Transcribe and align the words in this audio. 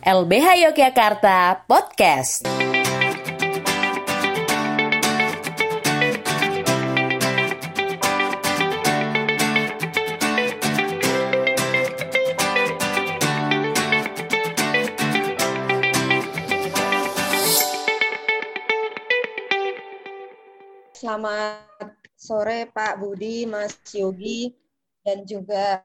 LBH 0.00 0.64
Yogyakarta 0.64 1.68
Podcast. 1.68 2.48
Selamat 20.96 21.92
sore 22.16 22.72
Pak 22.72 23.04
Budi, 23.04 23.44
Mas 23.44 23.76
Yogi, 23.92 24.48
dan 25.04 25.28
juga 25.28 25.84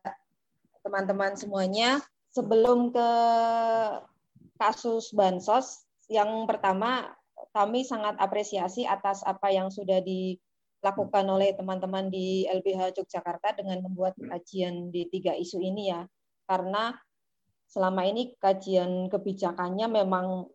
teman-teman 0.87 1.35
semuanya. 1.35 1.99
Sebelum 2.35 2.91
ke 2.91 3.09
kasus 4.59 5.15
Bansos, 5.15 5.87
yang 6.11 6.43
pertama 6.43 7.15
kami 7.55 7.87
sangat 7.87 8.19
apresiasi 8.19 8.83
atas 8.83 9.23
apa 9.23 9.47
yang 9.55 9.71
sudah 9.71 10.03
dilakukan 10.03 11.25
oleh 11.31 11.55
teman-teman 11.55 12.11
di 12.11 12.43
LBH 12.43 12.99
Yogyakarta 12.99 13.55
dengan 13.55 13.87
membuat 13.87 14.19
kajian 14.19 14.91
di 14.91 15.07
tiga 15.07 15.31
isu 15.31 15.63
ini 15.63 15.95
ya. 15.95 16.03
Karena 16.43 16.91
selama 17.71 18.03
ini 18.03 18.35
kajian 18.35 19.07
kebijakannya 19.07 19.87
memang 19.87 20.51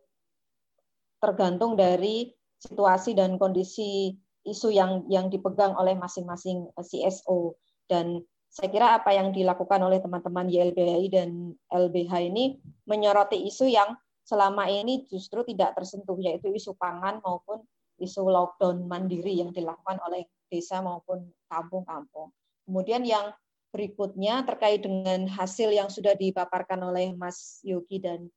tergantung 1.17 1.73
dari 1.73 2.29
situasi 2.61 3.17
dan 3.17 3.41
kondisi 3.41 4.13
isu 4.45 4.69
yang 4.69 5.05
yang 5.09 5.33
dipegang 5.33 5.73
oleh 5.77 5.97
masing-masing 5.97 6.69
CSO 6.77 7.57
dan 7.89 8.21
saya 8.51 8.67
kira 8.67 8.87
apa 8.99 9.15
yang 9.15 9.31
dilakukan 9.31 9.79
oleh 9.79 10.03
teman-teman 10.03 10.51
YLBHI 10.51 11.07
dan 11.07 11.55
LBH 11.71 12.13
ini 12.27 12.59
menyoroti 12.83 13.47
isu 13.47 13.71
yang 13.71 13.95
selama 14.27 14.67
ini 14.67 15.07
justru 15.07 15.47
tidak 15.47 15.79
tersentuh 15.79 16.19
yaitu 16.19 16.51
isu 16.51 16.75
pangan 16.75 17.23
maupun 17.23 17.63
isu 17.95 18.27
lockdown 18.27 18.91
mandiri 18.91 19.39
yang 19.39 19.55
dilakukan 19.55 20.03
oleh 20.03 20.27
desa 20.51 20.83
maupun 20.83 21.31
kampung-kampung. 21.47 22.35
Kemudian 22.67 23.07
yang 23.07 23.31
berikutnya 23.71 24.43
terkait 24.43 24.83
dengan 24.83 25.31
hasil 25.31 25.71
yang 25.71 25.87
sudah 25.87 26.11
dipaparkan 26.19 26.83
oleh 26.83 27.15
Mas 27.15 27.63
Yogi 27.63 28.03
dan 28.03 28.27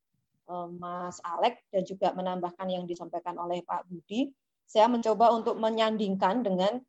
eh, 0.47 0.69
Mas 0.79 1.19
Alek 1.27 1.59
dan 1.75 1.83
juga 1.83 2.15
menambahkan 2.15 2.71
yang 2.71 2.87
disampaikan 2.87 3.35
oleh 3.35 3.67
Pak 3.67 3.91
Budi 3.91 4.31
saya 4.65 4.89
mencoba 4.89 5.33
untuk 5.35 5.61
menyandingkan 5.61 6.41
dengan 6.41 6.81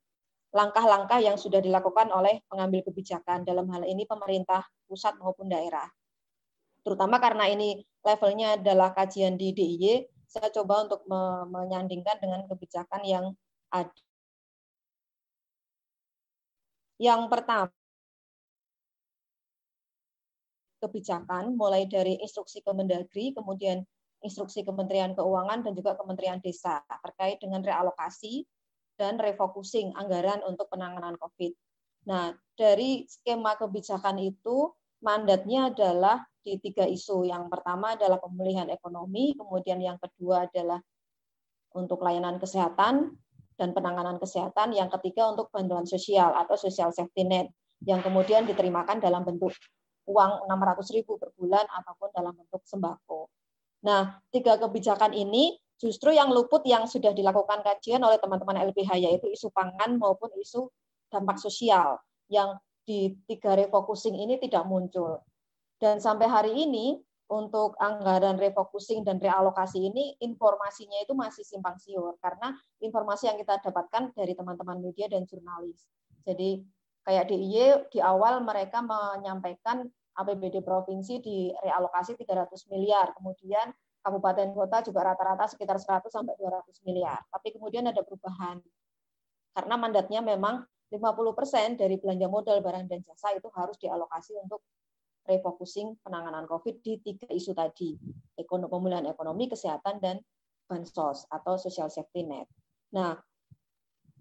langkah-langkah 0.56 1.20
yang 1.20 1.36
sudah 1.36 1.60
dilakukan 1.60 2.08
oleh 2.16 2.40
pengambil 2.48 2.88
kebijakan 2.88 3.44
dalam 3.44 3.68
hal 3.76 3.84
ini 3.84 4.08
pemerintah 4.08 4.64
pusat 4.88 5.20
maupun 5.20 5.52
daerah. 5.52 5.84
Terutama 6.80 7.20
karena 7.20 7.52
ini 7.52 7.84
levelnya 8.00 8.56
adalah 8.56 8.96
kajian 8.96 9.36
di 9.36 9.52
DIY, 9.52 10.08
saya 10.32 10.48
coba 10.56 10.88
untuk 10.88 11.04
menyandingkan 11.52 12.24
dengan 12.24 12.48
kebijakan 12.48 13.04
yang 13.04 13.26
ada. 13.68 13.92
Yang 16.96 17.22
pertama, 17.28 17.68
kebijakan 20.80 21.60
mulai 21.60 21.84
dari 21.84 22.16
instruksi 22.24 22.64
Kemendagri, 22.64 23.36
kemudian 23.36 23.84
instruksi 24.24 24.64
Kementerian 24.64 25.12
Keuangan 25.12 25.68
dan 25.68 25.76
juga 25.76 26.00
Kementerian 26.00 26.40
Desa 26.40 26.80
terkait 27.04 27.44
dengan 27.44 27.60
realokasi 27.60 28.48
dan 28.96 29.20
refocusing 29.20 29.92
anggaran 29.96 30.44
untuk 30.48 30.72
penanganan 30.72 31.20
COVID. 31.20 31.52
Nah, 32.08 32.34
dari 32.56 33.04
skema 33.10 33.60
kebijakan 33.60 34.22
itu 34.22 34.72
mandatnya 35.04 35.74
adalah 35.74 36.24
di 36.46 36.62
tiga 36.62 36.86
isu. 36.86 37.26
Yang 37.26 37.50
pertama 37.50 37.98
adalah 37.98 38.22
pemulihan 38.22 38.70
ekonomi, 38.70 39.34
kemudian 39.34 39.82
yang 39.82 39.98
kedua 39.98 40.46
adalah 40.46 40.80
untuk 41.76 42.00
layanan 42.06 42.40
kesehatan 42.40 43.18
dan 43.56 43.70
penanganan 43.72 44.22
kesehatan, 44.22 44.76
yang 44.76 44.88
ketiga 45.00 45.32
untuk 45.32 45.52
bantuan 45.52 45.84
sosial 45.88 46.32
atau 46.36 46.56
social 46.56 46.92
safety 46.92 47.24
net 47.24 47.48
yang 47.84 48.00
kemudian 48.00 48.48
diterimakan 48.48 49.04
dalam 49.04 49.28
bentuk 49.28 49.52
uang 50.06 50.48
600 50.48 50.96
ribu 50.96 51.18
per 51.18 51.34
bulan 51.36 51.66
ataupun 51.66 52.10
dalam 52.14 52.34
bentuk 52.38 52.62
sembako. 52.64 53.28
Nah, 53.84 54.22
tiga 54.30 54.56
kebijakan 54.62 55.12
ini 55.14 55.58
justru 55.76 56.16
yang 56.16 56.32
luput 56.32 56.64
yang 56.64 56.88
sudah 56.88 57.12
dilakukan 57.12 57.62
kajian 57.62 58.00
oleh 58.04 58.20
teman-teman 58.20 58.64
LBH 58.72 59.00
yaitu 59.00 59.28
isu 59.32 59.52
pangan 59.52 60.00
maupun 60.00 60.32
isu 60.40 60.72
dampak 61.12 61.38
sosial 61.38 62.00
yang 62.32 62.56
di 62.86 63.18
tiga 63.26 63.58
refocusing 63.58 64.16
ini 64.16 64.38
tidak 64.38 64.64
muncul. 64.70 65.20
Dan 65.76 66.00
sampai 66.00 66.30
hari 66.30 66.54
ini 66.56 66.96
untuk 67.26 67.74
anggaran 67.82 68.38
refocusing 68.38 69.02
dan 69.02 69.18
realokasi 69.18 69.90
ini 69.90 70.14
informasinya 70.22 71.02
itu 71.02 71.18
masih 71.18 71.42
simpang 71.42 71.74
siur 71.82 72.14
karena 72.22 72.54
informasi 72.78 73.34
yang 73.34 73.38
kita 73.42 73.58
dapatkan 73.66 74.14
dari 74.14 74.38
teman-teman 74.38 74.78
media 74.78 75.10
dan 75.10 75.26
jurnalis. 75.26 75.90
Jadi 76.22 76.62
kayak 77.02 77.26
DIY 77.30 77.90
di 77.90 78.00
awal 78.02 78.46
mereka 78.46 78.86
menyampaikan 78.86 79.90
APBD 80.16 80.64
provinsi 80.64 81.20
di 81.20 81.52
realokasi 81.52 82.16
300 82.16 82.72
miliar, 82.72 83.12
kemudian 83.18 83.74
kabupaten 84.06 84.54
kota 84.54 84.86
juga 84.86 85.02
rata-rata 85.02 85.50
sekitar 85.50 85.82
100 85.82 86.14
sampai 86.14 86.38
200 86.38 86.86
miliar. 86.86 87.26
Tapi 87.34 87.58
kemudian 87.58 87.90
ada 87.90 88.06
perubahan. 88.06 88.62
Karena 89.58 89.76
mandatnya 89.82 90.22
memang 90.22 90.62
50% 90.94 91.82
dari 91.82 91.98
belanja 91.98 92.30
modal 92.30 92.62
barang 92.62 92.86
dan 92.86 93.02
jasa 93.02 93.34
itu 93.34 93.50
harus 93.50 93.82
dialokasi 93.82 94.38
untuk 94.38 94.62
refocusing 95.26 95.98
penanganan 96.06 96.46
COVID 96.46 96.86
di 96.86 97.02
tiga 97.02 97.26
isu 97.34 97.58
tadi, 97.58 97.98
ekonomi, 98.38 98.70
pemulihan 98.70 99.06
ekonomi, 99.10 99.50
kesehatan, 99.50 99.98
dan 99.98 100.22
bansos 100.70 101.26
atau 101.34 101.58
social 101.58 101.90
safety 101.90 102.30
net. 102.30 102.46
Nah, 102.94 103.18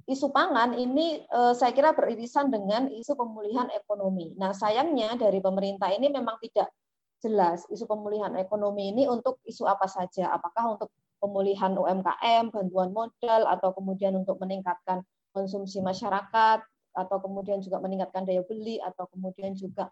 isu 0.08 0.32
pangan 0.32 0.72
ini 0.80 1.20
eh, 1.28 1.52
saya 1.52 1.76
kira 1.76 1.92
beririsan 1.92 2.48
dengan 2.48 2.88
isu 2.88 3.12
pemulihan 3.12 3.68
ekonomi. 3.76 4.32
Nah, 4.40 4.56
sayangnya 4.56 5.20
dari 5.20 5.44
pemerintah 5.44 5.92
ini 5.92 6.08
memang 6.08 6.40
tidak 6.40 6.72
jelas 7.22 7.64
isu 7.70 7.84
pemulihan 7.84 8.32
ekonomi 8.36 8.90
ini 8.90 9.04
untuk 9.06 9.40
isu 9.46 9.68
apa 9.68 9.86
saja. 9.86 10.32
Apakah 10.34 10.78
untuk 10.78 10.90
pemulihan 11.22 11.72
UMKM, 11.72 12.52
bantuan 12.52 12.90
modal, 12.92 13.48
atau 13.48 13.72
kemudian 13.72 14.12
untuk 14.18 14.36
meningkatkan 14.40 15.00
konsumsi 15.32 15.80
masyarakat, 15.80 16.60
atau 16.94 17.16
kemudian 17.18 17.58
juga 17.64 17.80
meningkatkan 17.80 18.28
daya 18.28 18.44
beli, 18.44 18.76
atau 18.78 19.08
kemudian 19.08 19.56
juga 19.56 19.88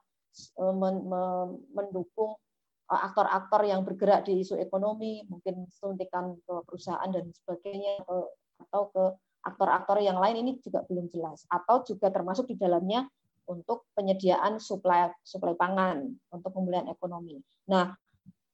eh, 0.60 0.74
mendukung 1.72 2.36
eh, 2.92 3.00
aktor-aktor 3.08 3.64
yang 3.64 3.80
bergerak 3.82 4.28
di 4.28 4.44
isu 4.44 4.60
ekonomi, 4.60 5.24
mungkin 5.26 5.64
suntikan 5.72 6.36
ke 6.44 6.54
perusahaan 6.68 7.08
dan 7.08 7.32
sebagainya, 7.32 8.04
atau 8.68 8.92
ke 8.92 9.04
aktor-aktor 9.42 9.98
yang 9.98 10.18
lain 10.22 10.46
ini 10.46 10.50
juga 10.62 10.86
belum 10.86 11.10
jelas 11.10 11.42
atau 11.50 11.82
juga 11.82 12.14
termasuk 12.14 12.46
di 12.46 12.56
dalamnya 12.56 13.10
untuk 13.52 13.84
penyediaan 13.92 14.56
suplai 14.56 15.12
suplai 15.20 15.52
pangan 15.52 16.08
untuk 16.32 16.50
pemulihan 16.50 16.88
ekonomi. 16.88 17.36
Nah, 17.68 17.92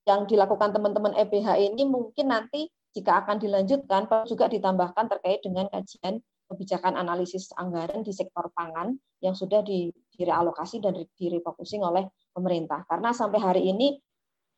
yang 0.04 0.26
dilakukan 0.26 0.75
teman-teman 0.75 1.14
EBH 1.14 1.54
ini 1.62 1.86
mungkin 1.86 2.34
nanti 2.34 2.66
jika 2.92 3.22
akan 3.22 3.38
dilanjutkan 3.38 4.10
juga 4.26 4.50
ditambahkan 4.50 5.06
terkait 5.06 5.44
dengan 5.47 5.70
kajian 5.70 6.19
kebijakan 6.48 6.97
analisis 6.97 7.53
anggaran 7.54 8.00
di 8.03 8.10
sektor 8.10 8.48
pangan 8.56 8.97
yang 9.20 9.36
sudah 9.36 9.60
di, 9.60 9.92
direalokasi 10.16 10.81
dan 10.81 10.97
direfocusing 11.15 11.84
oleh 11.84 12.09
pemerintah. 12.32 12.88
Karena 12.88 13.12
sampai 13.12 13.38
hari 13.38 13.62
ini 13.69 14.00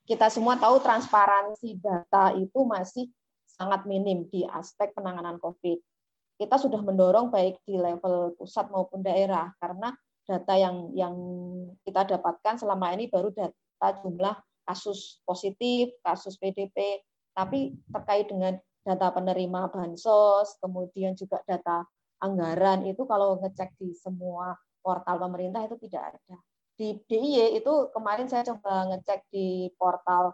kita 0.07 0.31
semua 0.31 0.57
tahu 0.57 0.78
transparansi 0.81 1.83
data 1.83 2.33
itu 2.39 2.62
masih 2.62 3.11
sangat 3.45 3.84
minim 3.84 4.25
di 4.31 4.47
aspek 4.47 4.95
penanganan 4.95 5.37
COVID 5.43 5.83
kita 6.41 6.57
sudah 6.57 6.81
mendorong 6.81 7.28
baik 7.28 7.61
di 7.69 7.77
level 7.77 8.33
pusat 8.41 8.72
maupun 8.72 9.05
daerah 9.05 9.53
karena 9.61 9.93
data 10.27 10.55
yang 10.57 10.93
yang 10.95 11.15
kita 11.85 12.17
dapatkan 12.17 12.61
selama 12.61 12.93
ini 12.97 13.11
baru 13.11 13.33
data 13.35 13.89
jumlah 14.05 14.37
kasus 14.65 15.19
positif, 15.27 15.91
kasus 16.05 16.39
PDP, 16.39 17.03
tapi 17.34 17.75
terkait 17.91 18.31
dengan 18.31 18.55
data 18.87 19.11
penerima 19.11 19.69
bansos, 19.72 20.57
kemudian 20.63 21.19
juga 21.19 21.43
data 21.45 21.84
anggaran 22.22 22.87
itu 22.87 23.03
kalau 23.09 23.41
ngecek 23.41 23.75
di 23.81 23.97
semua 23.97 24.55
portal 24.81 25.21
pemerintah 25.21 25.67
itu 25.67 25.77
tidak 25.89 26.15
ada. 26.15 26.37
Di 26.77 26.97
DIY 27.05 27.61
itu 27.61 27.73
kemarin 27.93 28.28
saya 28.31 28.47
coba 28.55 28.89
ngecek 28.95 29.28
di 29.28 29.69
portal 29.77 30.33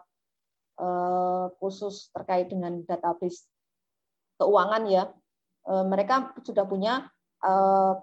eh, 0.79 1.45
khusus 1.59 2.13
terkait 2.13 2.47
dengan 2.47 2.79
database 2.85 3.49
keuangan 4.37 4.83
ya, 4.85 5.09
Eh, 5.67 5.83
mereka 5.83 6.31
sudah 6.47 6.63
punya 6.63 7.11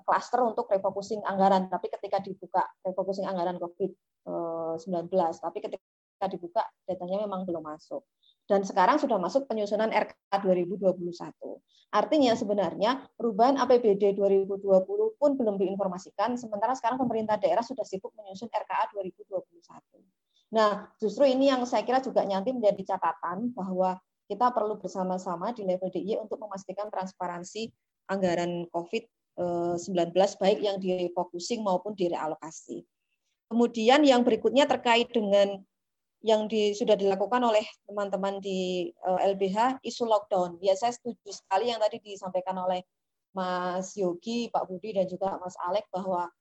klaster 0.05 0.41
eh, 0.43 0.47
untuk 0.47 0.71
refocusing 0.71 1.21
anggaran, 1.27 1.67
tapi 1.67 1.91
ketika 1.91 2.23
dibuka 2.23 2.63
refocusing 2.87 3.27
anggaran 3.27 3.59
COVID-19, 3.59 5.11
tapi 5.43 5.59
ketika 5.59 6.27
dibuka 6.31 6.63
datanya 6.87 7.27
memang 7.27 7.43
belum 7.45 7.67
masuk. 7.67 8.07
Dan 8.45 8.61
sekarang 8.61 9.01
sudah 9.01 9.17
masuk 9.17 9.49
penyusunan 9.49 9.89
RK 9.89 10.13
2021. 10.45 11.01
Artinya 11.95 12.37
sebenarnya 12.37 13.07
perubahan 13.17 13.57
APBD 13.57 14.19
2020 14.19 14.61
pun 15.17 15.31
belum 15.39 15.57
diinformasikan, 15.57 16.37
sementara 16.37 16.77
sekarang 16.77 17.01
pemerintah 17.01 17.41
daerah 17.41 17.65
sudah 17.65 17.87
sibuk 17.87 18.13
menyusun 18.19 18.53
RKA 18.53 18.93
2021. 18.93 19.41
Nah, 20.55 20.87
justru 21.01 21.25
ini 21.25 21.49
yang 21.49 21.65
saya 21.65 21.83
kira 21.83 22.05
juga 22.05 22.23
nanti 22.23 22.53
menjadi 22.53 22.95
catatan 22.95 23.51
bahwa 23.57 23.97
kita 24.29 24.53
perlu 24.53 24.77
bersama-sama 24.77 25.51
di 25.57 25.65
level 25.65 25.89
DIY 25.89 26.21
untuk 26.21 26.41
memastikan 26.43 26.89
transparansi 26.93 27.73
anggaran 28.09 28.69
COVID-19 29.35 30.15
baik 30.15 30.59
yang 30.63 30.77
direfocusing 30.79 31.63
maupun 31.63 31.95
direalokasi. 31.99 32.87
Kemudian 33.51 34.07
yang 34.07 34.23
berikutnya 34.23 34.67
terkait 34.67 35.11
dengan 35.11 35.59
yang 36.25 36.49
di, 36.49 36.73
sudah 36.73 36.97
dilakukan 36.97 37.45
oleh 37.45 37.63
teman-teman 37.85 38.41
di 38.41 38.89
uh, 39.05 39.21
eh, 39.21 39.37
LBH 39.37 39.85
isu 39.85 40.09
lockdown. 40.09 40.57
Ya 40.65 40.73
saya 40.73 40.97
setuju 40.97 41.29
sekali 41.29 41.69
yang 41.69 41.79
tadi 41.85 42.01
disampaikan 42.01 42.57
oleh 42.57 42.81
Mas 43.37 43.93
Yogi, 43.99 44.49
Pak 44.49 44.65
Budi 44.71 44.97
dan 44.97 45.05
juga 45.05 45.37
Mas 45.37 45.53
Alek 45.61 45.85
bahwa 45.93 46.33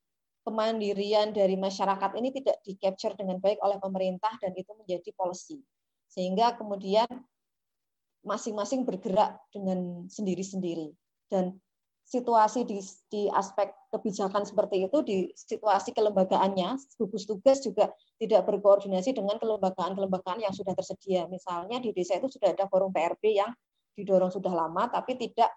kemandirian 0.48 1.36
dari 1.36 1.60
masyarakat 1.60 2.16
ini 2.16 2.32
tidak 2.32 2.64
di 2.64 2.80
capture 2.80 3.18
dengan 3.18 3.44
baik 3.44 3.60
oleh 3.60 3.76
pemerintah 3.82 4.32
dan 4.40 4.56
itu 4.56 4.72
menjadi 4.78 5.10
policy. 5.20 5.60
Sehingga 6.08 6.56
kemudian 6.56 7.10
masing-masing 8.24 8.88
bergerak 8.88 9.36
dengan 9.52 10.08
sendiri-sendiri 10.08 10.96
dan 11.28 11.60
situasi 12.04 12.68
di, 12.68 12.78
di 13.10 13.26
aspek 13.32 13.72
kebijakan 13.90 14.44
seperti 14.44 14.86
itu 14.86 14.98
di 15.02 15.18
situasi 15.34 15.96
kelembagaannya 15.96 16.76
gugus 17.00 17.26
tugas 17.26 17.64
juga 17.64 17.90
tidak 18.20 18.46
berkoordinasi 18.46 19.16
dengan 19.16 19.40
kelembagaan-kelembagaan 19.40 20.44
yang 20.44 20.54
sudah 20.54 20.76
tersedia. 20.76 21.26
Misalnya 21.32 21.80
di 21.80 21.96
desa 21.96 22.20
itu 22.20 22.30
sudah 22.30 22.54
ada 22.54 22.68
forum 22.68 22.92
PRB 22.92 23.40
yang 23.40 23.52
didorong 23.96 24.30
sudah 24.30 24.52
lama 24.52 24.90
tapi 24.92 25.16
tidak 25.16 25.54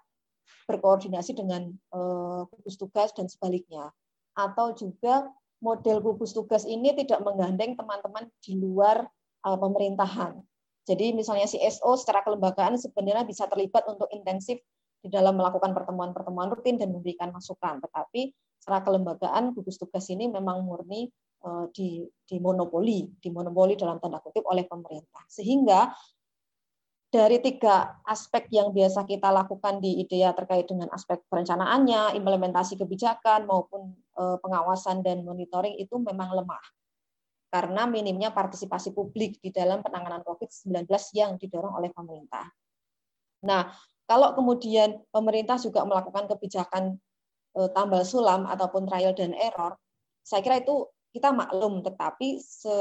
berkoordinasi 0.71 1.35
dengan 1.35 1.67
uh, 1.93 2.47
gugus 2.49 2.79
tugas 2.79 3.11
dan 3.13 3.27
sebaliknya. 3.27 3.91
Atau 4.37 4.77
juga 4.79 5.27
model 5.59 5.99
gugus 6.05 6.37
tugas 6.37 6.63
ini 6.69 6.95
tidak 6.95 7.25
menggandeng 7.27 7.75
teman-teman 7.75 8.31
di 8.45 8.55
luar 8.55 9.05
uh, 9.43 9.59
pemerintahan. 9.59 10.39
Jadi 10.87 11.11
misalnya 11.11 11.51
CSO 11.51 11.99
secara 11.99 12.23
kelembagaan 12.23 12.79
sebenarnya 12.79 13.27
bisa 13.27 13.51
terlibat 13.51 13.83
untuk 13.91 14.07
intensif 14.15 14.63
di 15.01 15.09
dalam 15.13 15.37
melakukan 15.39 15.73
pertemuan-pertemuan 15.73 16.53
rutin 16.53 16.81
dan 16.81 16.93
memberikan 16.93 17.31
masukan. 17.31 17.81
Tetapi 17.83 18.33
secara 18.61 18.83
kelembagaan 18.83 19.55
gugus 19.55 19.79
tugas 19.79 20.07
ini 20.11 20.27
memang 20.27 20.67
murni 20.67 21.07
eh, 21.45 21.67
di, 21.73 22.05
di 22.27 22.37
monopoli, 22.43 23.07
di 23.17 23.29
monopoli 23.31 23.79
dalam 23.79 24.03
tanda 24.03 24.19
kutip 24.19 24.43
oleh 24.49 24.67
pemerintah. 24.67 25.23
Sehingga 25.31 25.93
dari 27.07 27.39
tiga 27.39 28.03
aspek 28.03 28.51
yang 28.51 28.75
biasa 28.75 29.07
kita 29.07 29.31
lakukan 29.31 29.79
di 29.79 30.03
IDEA 30.05 30.35
terkait 30.35 30.67
dengan 30.67 30.91
aspek 30.91 31.23
perencanaannya, 31.31 32.19
implementasi 32.19 32.77
kebijakan 32.77 33.47
maupun 33.47 33.95
eh, 34.19 34.37
pengawasan 34.43 35.07
dan 35.07 35.23
monitoring 35.23 35.79
itu 35.79 35.97
memang 35.97 36.35
lemah 36.35 36.65
karena 37.57 37.87
minimnya 37.89 38.35
partisipasi 38.35 38.93
publik 38.93 39.39
di 39.41 39.49
dalam 39.55 39.81
penanganan 39.81 40.21
COVID-19 40.27 40.85
yang 41.17 41.41
didorong 41.41 41.79
oleh 41.79 41.89
pemerintah. 41.95 42.53
Nah, 43.47 43.71
kalau 44.07 44.33
kemudian 44.39 45.03
pemerintah 45.11 45.59
juga 45.59 45.83
melakukan 45.83 46.31
kebijakan 46.31 46.99
eh, 47.59 47.71
tambal 47.75 48.07
sulam 48.07 48.47
ataupun 48.47 48.87
trial 48.87 49.13
dan 49.13 49.35
error, 49.35 49.75
saya 50.23 50.43
kira 50.43 50.63
itu 50.63 50.87
kita 51.15 51.33
maklum, 51.33 51.81
tetapi 51.81 52.39
se 52.43 52.77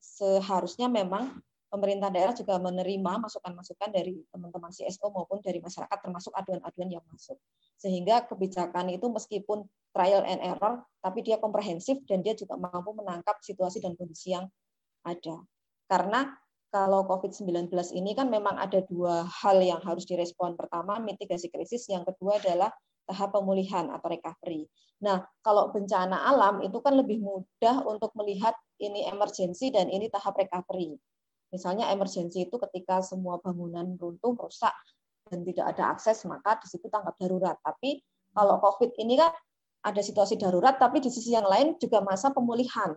seharusnya 0.00 0.90
memang 0.90 1.40
pemerintah 1.68 2.08
daerah 2.08 2.32
juga 2.32 2.56
menerima 2.56 3.28
masukan-masukan 3.28 3.92
dari 3.92 4.16
teman-teman 4.32 4.72
CSO 4.72 5.12
maupun 5.12 5.38
dari 5.44 5.60
masyarakat 5.60 5.98
termasuk 6.00 6.32
aduan-aduan 6.32 6.88
yang 6.88 7.04
masuk. 7.12 7.36
Sehingga 7.76 8.24
kebijakan 8.24 8.88
itu 8.88 9.06
meskipun 9.12 9.68
trial 9.92 10.24
and 10.24 10.40
error, 10.42 10.82
tapi 11.04 11.20
dia 11.22 11.36
komprehensif 11.36 12.00
dan 12.08 12.24
dia 12.24 12.32
juga 12.34 12.56
mampu 12.56 12.96
menangkap 12.96 13.38
situasi 13.44 13.84
dan 13.84 13.94
kondisi 13.94 14.32
yang 14.34 14.48
ada. 15.04 15.44
Karena 15.86 16.34
kalau 16.68 17.04
COVID-19 17.08 17.72
ini 17.96 18.12
kan 18.12 18.28
memang 18.28 18.60
ada 18.60 18.84
dua 18.84 19.24
hal 19.24 19.60
yang 19.64 19.80
harus 19.80 20.04
direspon. 20.04 20.52
Pertama, 20.52 21.00
mitigasi 21.00 21.48
krisis. 21.48 21.88
Yang 21.88 22.12
kedua 22.12 22.36
adalah 22.36 22.70
tahap 23.08 23.32
pemulihan 23.32 23.88
atau 23.88 24.12
recovery. 24.12 24.68
Nah, 25.00 25.24
kalau 25.40 25.72
bencana 25.72 26.28
alam 26.28 26.60
itu 26.60 26.76
kan 26.84 26.92
lebih 26.92 27.24
mudah 27.24 27.86
untuk 27.88 28.12
melihat 28.20 28.52
ini 28.76 29.08
emergency 29.08 29.72
dan 29.72 29.88
ini 29.88 30.12
tahap 30.12 30.36
recovery. 30.36 31.00
Misalnya 31.48 31.88
emergency 31.88 32.44
itu 32.44 32.60
ketika 32.60 33.00
semua 33.00 33.40
bangunan 33.40 33.96
runtuh, 33.96 34.36
rusak, 34.36 34.76
dan 35.32 35.48
tidak 35.48 35.72
ada 35.72 35.96
akses, 35.96 36.20
maka 36.28 36.60
di 36.60 36.68
situ 36.68 36.92
tanggap 36.92 37.16
darurat. 37.16 37.56
Tapi 37.64 38.04
kalau 38.36 38.60
COVID 38.60 38.92
ini 39.00 39.16
kan 39.16 39.32
ada 39.88 40.04
situasi 40.04 40.36
darurat, 40.36 40.76
tapi 40.76 41.00
di 41.00 41.08
sisi 41.08 41.32
yang 41.32 41.48
lain 41.48 41.80
juga 41.80 42.04
masa 42.04 42.28
pemulihan. 42.28 42.92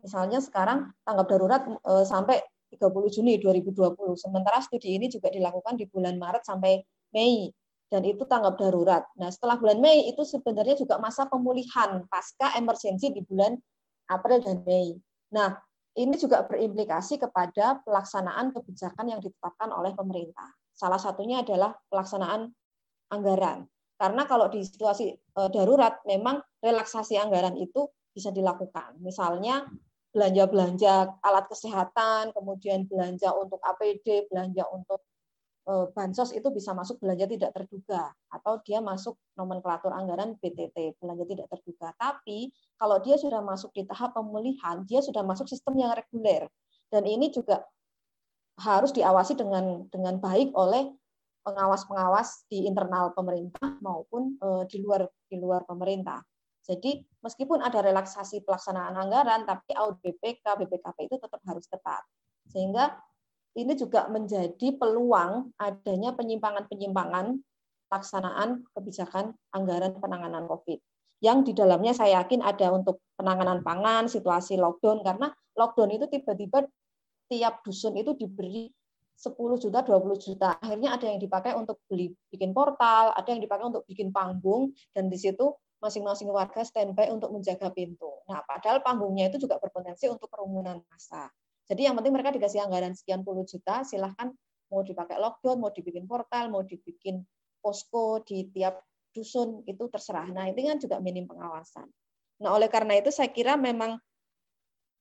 Misalnya 0.00 0.40
sekarang 0.40 0.88
tanggap 1.04 1.26
darurat 1.28 1.62
eh, 1.68 2.04
sampai 2.08 2.40
30 2.70 3.14
Juni 3.14 3.36
2020. 3.42 4.14
Sementara 4.14 4.62
studi 4.62 4.94
ini 4.94 5.10
juga 5.10 5.28
dilakukan 5.28 5.74
di 5.74 5.90
bulan 5.90 6.16
Maret 6.16 6.46
sampai 6.46 6.78
Mei 7.10 7.50
dan 7.90 8.06
itu 8.06 8.22
tanggap 8.22 8.54
darurat. 8.54 9.02
Nah, 9.18 9.34
setelah 9.34 9.58
bulan 9.58 9.82
Mei 9.82 10.06
itu 10.06 10.22
sebenarnya 10.22 10.78
juga 10.78 11.02
masa 11.02 11.26
pemulihan 11.26 12.06
pasca 12.06 12.54
emergensi 12.54 13.10
di 13.10 13.20
bulan 13.26 13.58
April 14.06 14.38
dan 14.46 14.62
Mei. 14.62 14.94
Nah, 15.34 15.58
ini 15.98 16.14
juga 16.14 16.46
berimplikasi 16.46 17.18
kepada 17.18 17.82
pelaksanaan 17.82 18.54
kebijakan 18.54 19.10
yang 19.10 19.18
ditetapkan 19.18 19.74
oleh 19.74 19.90
pemerintah. 19.98 20.54
Salah 20.70 21.02
satunya 21.02 21.42
adalah 21.42 21.74
pelaksanaan 21.90 22.46
anggaran. 23.10 23.66
Karena 23.98 24.24
kalau 24.24 24.46
di 24.48 24.62
situasi 24.62 25.12
eh, 25.12 25.48
darurat 25.50 25.98
memang 26.06 26.40
relaksasi 26.62 27.18
anggaran 27.18 27.58
itu 27.58 27.90
bisa 28.14 28.30
dilakukan. 28.30 29.02
Misalnya 29.02 29.66
belanja-belanja 30.10 31.22
alat 31.22 31.46
kesehatan, 31.46 32.34
kemudian 32.34 32.86
belanja 32.90 33.30
untuk 33.34 33.62
APD, 33.62 34.26
belanja 34.26 34.66
untuk 34.74 35.00
eh, 35.70 35.86
bansos 35.94 36.34
itu 36.34 36.50
bisa 36.50 36.74
masuk 36.74 36.98
belanja 36.98 37.30
tidak 37.30 37.50
terduga 37.54 38.10
atau 38.30 38.58
dia 38.66 38.82
masuk 38.82 39.14
nomenklatur 39.38 39.94
anggaran 39.94 40.34
BTT 40.42 40.98
belanja 40.98 41.24
tidak 41.30 41.46
terduga. 41.50 41.94
Tapi 41.94 42.50
kalau 42.74 42.98
dia 42.98 43.14
sudah 43.18 43.38
masuk 43.38 43.70
di 43.70 43.86
tahap 43.86 44.18
pemulihan, 44.18 44.82
dia 44.86 44.98
sudah 44.98 45.22
masuk 45.22 45.46
sistem 45.46 45.78
yang 45.78 45.94
reguler 45.94 46.50
dan 46.90 47.06
ini 47.06 47.30
juga 47.30 47.62
harus 48.60 48.92
diawasi 48.92 49.38
dengan 49.38 49.88
dengan 49.88 50.20
baik 50.20 50.52
oleh 50.52 50.92
pengawas-pengawas 51.40 52.44
di 52.52 52.68
internal 52.68 53.16
pemerintah 53.16 53.80
maupun 53.80 54.36
eh, 54.36 54.62
di 54.68 54.82
luar 54.82 55.06
di 55.30 55.36
luar 55.40 55.64
pemerintah. 55.64 56.20
Jadi 56.60 57.00
meskipun 57.24 57.64
ada 57.64 57.80
relaksasi 57.80 58.44
pelaksanaan 58.44 58.94
anggaran, 58.94 59.48
tapi 59.48 59.72
audit 59.76 60.20
BPK, 60.20 60.44
BPKP 60.44 61.08
itu 61.08 61.16
tetap 61.16 61.40
harus 61.48 61.64
ketat. 61.66 62.04
Sehingga 62.52 63.00
ini 63.56 63.74
juga 63.74 64.06
menjadi 64.06 64.76
peluang 64.78 65.56
adanya 65.58 66.14
penyimpangan-penyimpangan 66.14 67.40
pelaksanaan 67.90 68.62
kebijakan 68.76 69.34
anggaran 69.50 69.98
penanganan 69.98 70.46
COVID. 70.46 70.78
Yang 71.20 71.38
di 71.50 71.52
dalamnya 71.58 71.92
saya 71.92 72.22
yakin 72.22 72.40
ada 72.40 72.72
untuk 72.72 73.02
penanganan 73.18 73.60
pangan, 73.60 74.06
situasi 74.08 74.56
lockdown, 74.56 75.02
karena 75.04 75.28
lockdown 75.58 75.90
itu 75.92 76.06
tiba-tiba 76.08 76.64
tiap 77.28 77.60
dusun 77.66 77.98
itu 77.98 78.14
diberi 78.16 78.70
10 79.20 79.36
juta, 79.60 79.84
20 79.84 80.16
juta. 80.16 80.56
Akhirnya 80.56 80.96
ada 80.96 81.04
yang 81.04 81.20
dipakai 81.20 81.52
untuk 81.52 81.82
beli 81.90 82.16
bikin 82.32 82.56
portal, 82.56 83.12
ada 83.12 83.28
yang 83.28 83.42
dipakai 83.42 83.68
untuk 83.68 83.84
bikin 83.84 84.08
panggung, 84.14 84.72
dan 84.96 85.12
di 85.12 85.18
situ 85.20 85.52
masing-masing 85.80 86.28
warga 86.28 86.60
standby 86.60 87.08
untuk 87.08 87.32
menjaga 87.32 87.72
pintu. 87.72 88.20
Nah, 88.28 88.44
padahal 88.44 88.84
panggungnya 88.84 89.32
itu 89.32 89.40
juga 89.48 89.56
berpotensi 89.56 90.06
untuk 90.12 90.28
kerumunan 90.28 90.80
massa. 90.92 91.32
Jadi 91.64 91.88
yang 91.88 91.96
penting 91.96 92.12
mereka 92.12 92.30
dikasih 92.36 92.68
anggaran 92.68 92.92
sekian 92.92 93.24
puluh 93.24 93.48
juta, 93.48 93.80
silahkan 93.82 94.28
mau 94.68 94.84
dipakai 94.84 95.16
lockdown, 95.18 95.58
mau 95.58 95.72
dibikin 95.72 96.04
portal, 96.04 96.52
mau 96.52 96.62
dibikin 96.62 97.24
posko 97.58 98.22
di 98.22 98.46
tiap 98.52 98.84
dusun, 99.10 99.66
itu 99.66 99.88
terserah. 99.90 100.30
Nah, 100.30 100.46
itu 100.46 100.62
kan 100.62 100.78
juga 100.78 100.96
minim 101.02 101.26
pengawasan. 101.26 101.88
Nah, 102.40 102.50
oleh 102.54 102.68
karena 102.70 103.00
itu 103.00 103.10
saya 103.10 103.32
kira 103.32 103.56
memang 103.58 103.98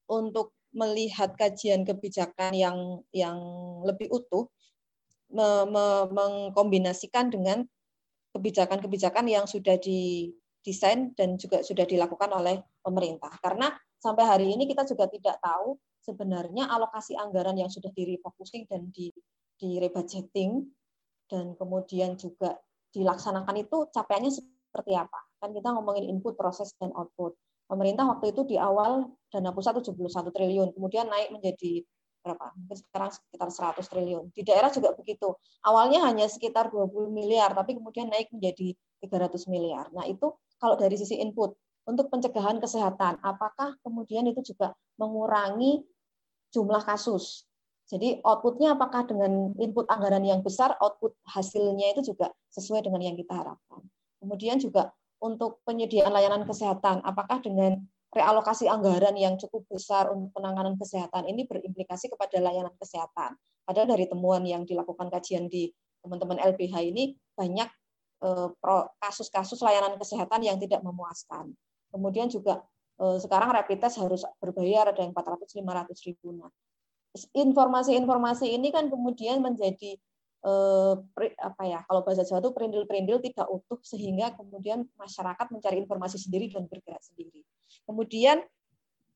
untuk 0.10 0.58
melihat 0.74 1.34
kajian 1.38 1.86
kebijakan 1.86 2.54
yang 2.54 3.02
yang 3.14 3.38
lebih 3.86 4.10
utuh, 4.10 4.50
me, 5.34 5.66
me, 5.70 5.86
mengkombinasikan 6.10 7.30
dengan 7.30 7.66
kebijakan-kebijakan 8.34 9.26
yang 9.26 9.46
sudah 9.50 9.78
di, 9.82 10.30
desain 10.70 11.10
dan 11.18 11.34
juga 11.42 11.66
sudah 11.66 11.90
dilakukan 11.90 12.30
oleh 12.30 12.62
pemerintah. 12.86 13.34
Karena 13.42 13.74
sampai 13.98 14.24
hari 14.30 14.54
ini 14.54 14.70
kita 14.70 14.86
juga 14.86 15.10
tidak 15.10 15.42
tahu 15.42 15.74
sebenarnya 16.06 16.70
alokasi 16.70 17.18
anggaran 17.18 17.58
yang 17.58 17.74
sudah 17.74 17.90
direfocusing 17.90 18.70
dan 18.70 18.94
di, 18.94 19.10
di 19.58 19.82
dan 21.30 21.54
kemudian 21.58 22.18
juga 22.18 22.58
dilaksanakan 22.90 23.56
itu 23.58 23.90
capaiannya 23.94 24.34
seperti 24.34 24.94
apa. 24.98 25.20
Kan 25.42 25.54
kita 25.54 25.74
ngomongin 25.74 26.10
input, 26.10 26.34
proses, 26.38 26.74
dan 26.78 26.90
output. 26.98 27.38
Pemerintah 27.70 28.06
waktu 28.10 28.34
itu 28.34 28.42
di 28.50 28.58
awal 28.58 29.14
dana 29.30 29.54
pusat 29.54 29.78
71 29.78 30.34
triliun, 30.34 30.74
kemudian 30.74 31.06
naik 31.06 31.30
menjadi 31.30 31.86
berapa? 32.26 32.46
Mungkin 32.58 32.78
sekarang 32.82 33.10
sekitar 33.14 33.50
100 33.78 33.86
triliun. 33.86 34.24
Di 34.34 34.42
daerah 34.42 34.74
juga 34.74 34.98
begitu. 34.98 35.38
Awalnya 35.64 36.04
hanya 36.10 36.26
sekitar 36.26 36.74
20 36.74 37.14
miliar, 37.14 37.54
tapi 37.54 37.78
kemudian 37.78 38.10
naik 38.10 38.34
menjadi 38.34 38.74
300 39.06 39.48
miliar. 39.48 39.88
Nah, 39.96 40.04
itu 40.10 40.34
kalau 40.60 40.76
dari 40.76 40.96
sisi 41.00 41.18
input 41.18 41.56
untuk 41.88 42.12
pencegahan 42.14 42.62
kesehatan, 42.62 43.18
apakah 43.26 43.80
kemudian 43.82 44.28
itu 44.30 44.54
juga 44.54 44.76
mengurangi 45.00 45.82
jumlah 46.54 46.86
kasus. 46.86 47.50
Jadi 47.90 48.22
outputnya 48.22 48.78
apakah 48.78 49.10
dengan 49.10 49.50
input 49.58 49.90
anggaran 49.90 50.22
yang 50.22 50.46
besar, 50.46 50.78
output 50.78 51.18
hasilnya 51.26 51.98
itu 51.98 52.14
juga 52.14 52.30
sesuai 52.54 52.86
dengan 52.86 53.02
yang 53.02 53.18
kita 53.18 53.34
harapkan. 53.34 53.82
Kemudian 54.22 54.62
juga 54.62 54.94
untuk 55.18 55.66
penyediaan 55.66 56.14
layanan 56.14 56.46
kesehatan, 56.46 57.02
apakah 57.02 57.42
dengan 57.42 57.82
realokasi 58.14 58.70
anggaran 58.70 59.18
yang 59.18 59.38
cukup 59.42 59.66
besar 59.70 60.10
untuk 60.14 60.38
penanganan 60.38 60.78
kesehatan 60.78 61.30
ini 61.30 61.50
berimplikasi 61.50 62.14
kepada 62.14 62.38
layanan 62.38 62.74
kesehatan. 62.78 63.38
Padahal 63.66 63.90
dari 63.90 64.06
temuan 64.10 64.42
yang 64.46 64.66
dilakukan 64.66 65.10
kajian 65.14 65.46
di 65.50 65.70
teman-teman 66.02 66.42
LBH 66.42 66.74
ini 66.90 67.18
banyak 67.38 67.70
kasus-kasus 69.00 69.64
layanan 69.64 69.96
kesehatan 69.96 70.44
yang 70.44 70.60
tidak 70.60 70.84
memuaskan. 70.84 71.56
Kemudian 71.90 72.28
juga 72.28 72.62
eh, 73.00 73.18
sekarang 73.18 73.56
rapid 73.56 73.80
test 73.80 73.98
harus 73.98 74.28
berbayar 74.44 74.92
ada 74.92 75.00
yang 75.00 75.16
400 75.16 75.48
500 75.56 76.08
ribu. 76.08 76.36
Nah, 76.36 76.52
informasi-informasi 77.34 78.54
ini 78.54 78.70
kan 78.70 78.92
kemudian 78.92 79.42
menjadi 79.42 79.98
eh, 80.46 80.94
apa 81.40 81.64
ya 81.66 81.80
kalau 81.88 82.04
bahasa 82.04 82.28
Jawa 82.28 82.44
itu 82.44 82.52
perindil-perindil 82.52 83.18
tidak 83.24 83.48
utuh 83.50 83.80
sehingga 83.82 84.36
kemudian 84.36 84.86
masyarakat 85.00 85.48
mencari 85.50 85.82
informasi 85.84 86.18
sendiri 86.20 86.52
dan 86.52 86.68
bergerak 86.68 87.02
sendiri. 87.02 87.42
Kemudian 87.88 88.44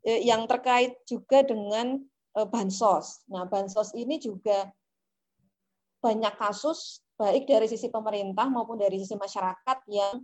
eh, 0.07 0.21
yang 0.23 0.47
terkait 0.47 0.95
juga 1.05 1.43
dengan 1.43 1.99
eh, 2.39 2.47
bansos. 2.47 3.27
Nah, 3.27 3.45
bansos 3.45 3.91
ini 3.93 4.17
juga 4.17 4.71
banyak 6.03 6.35
kasus 6.35 7.02
baik 7.17 7.45
dari 7.45 7.67
sisi 7.69 7.87
pemerintah 7.93 8.49
maupun 8.49 8.79
dari 8.81 8.97
sisi 8.97 9.13
masyarakat 9.13 9.77
yang 9.89 10.21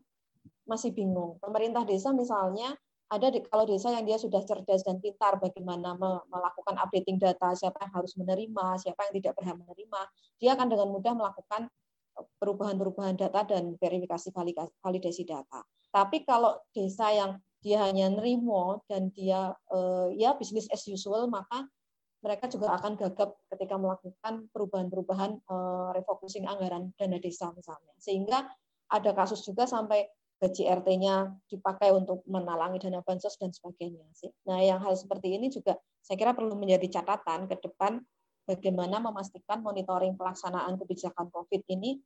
masih 0.69 0.93
bingung. 0.93 1.41
Pemerintah 1.41 1.85
desa 1.85 2.13
misalnya 2.13 2.77
ada 3.09 3.33
di, 3.33 3.41
kalau 3.41 3.65
desa 3.65 3.89
yang 3.89 4.05
dia 4.05 4.21
sudah 4.21 4.45
cerdas 4.45 4.85
dan 4.85 5.01
pintar 5.01 5.41
bagaimana 5.41 5.97
melakukan 6.29 6.77
updating 6.77 7.17
data, 7.17 7.57
siapa 7.57 7.81
yang 7.81 7.93
harus 7.97 8.13
menerima, 8.13 8.77
siapa 8.77 9.09
yang 9.09 9.13
tidak 9.17 9.33
berhak 9.33 9.57
menerima, 9.57 10.01
dia 10.37 10.53
akan 10.53 10.67
dengan 10.69 10.87
mudah 10.93 11.13
melakukan 11.17 11.61
eh, 12.21 12.25
perubahan-perubahan 12.37 13.17
data 13.17 13.41
dan 13.49 13.73
verifikasi 13.81 14.29
validasi 14.85 15.25
data. 15.25 15.65
Tapi 15.89 16.21
kalau 16.21 16.61
desa 16.69 17.09
yang 17.09 17.41
dia 17.65 17.81
hanya 17.81 18.13
nerimo 18.13 18.85
dan 18.85 19.09
dia 19.09 19.57
eh, 19.73 20.07
ya 20.21 20.37
bisnis 20.37 20.69
as 20.69 20.85
usual, 20.85 21.25
maka 21.33 21.65
mereka 22.19 22.51
juga 22.51 22.75
akan 22.75 22.99
gagap 22.99 23.39
ketika 23.47 23.79
melakukan 23.79 24.51
perubahan-perubahan 24.51 25.31
eh, 25.39 25.89
refocusing 25.95 26.43
anggaran 26.45 26.91
dana 26.99 27.17
desa 27.19 27.51
misalnya. 27.55 27.95
Sehingga 27.95 28.43
ada 28.89 29.11
kasus 29.15 29.45
juga 29.45 29.69
sampai 29.69 30.09
gaji 30.39 30.71
RT-nya 30.71 31.35
dipakai 31.51 31.91
untuk 31.91 32.23
menalangi 32.23 32.79
dana 32.79 33.03
bansos 33.03 33.35
dan 33.35 33.51
sebagainya. 33.51 34.07
Nah, 34.47 34.63
yang 34.63 34.79
hal 34.79 34.95
seperti 34.95 35.35
ini 35.35 35.51
juga 35.51 35.75
saya 35.99 36.15
kira 36.15 36.31
perlu 36.31 36.55
menjadi 36.55 36.99
catatan 36.99 37.51
ke 37.51 37.59
depan 37.59 37.99
bagaimana 38.47 39.03
memastikan 39.03 39.59
monitoring 39.59 40.15
pelaksanaan 40.15 40.79
kebijakan 40.79 41.27
COVID 41.27 41.61
ini 41.71 41.99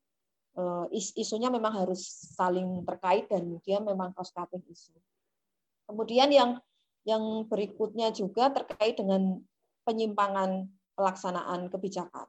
eh, 0.58 0.86
isunya 1.18 1.54
memang 1.54 1.74
harus 1.86 2.06
saling 2.34 2.82
terkait 2.86 3.30
dan 3.30 3.62
dia 3.62 3.78
memang 3.82 4.14
cross 4.18 4.34
cutting 4.34 4.66
isu. 4.70 4.94
Kemudian 5.90 6.30
yang 6.34 6.58
yang 7.04 7.46
berikutnya 7.52 8.16
juga 8.16 8.50
terkait 8.50 8.96
dengan 8.96 9.44
penyimpangan 9.84 10.68
pelaksanaan 10.96 11.68
kebijakan. 11.70 12.28